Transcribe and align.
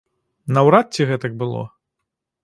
Наўрад 0.55 0.87
ці 0.97 1.07
гэтак 1.09 1.35
было. 1.43 1.61